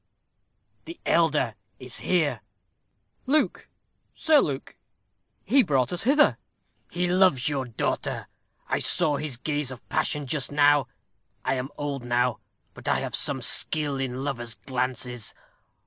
"The 0.85 0.99
elder 1.05 1.53
is 1.77 1.97
here." 1.97 2.41
"Luke 3.27 3.67
Sir 4.15 4.39
Luke. 4.39 4.75
He 5.45 5.61
brought 5.61 5.93
us 5.93 6.01
hither." 6.05 6.39
"He 6.89 7.05
loves 7.07 7.47
your 7.47 7.65
daughter. 7.65 8.27
I 8.67 8.79
saw 8.79 9.17
his 9.17 9.37
gaze 9.37 9.69
of 9.69 9.87
passion 9.89 10.25
just 10.25 10.51
now. 10.51 10.87
I 11.45 11.53
am 11.53 11.69
old 11.77 12.03
now, 12.03 12.39
but 12.73 12.87
I 12.87 13.01
have 13.01 13.13
some 13.13 13.43
skill 13.43 13.99
in 13.99 14.23
lovers' 14.23 14.55
glances. 14.55 15.35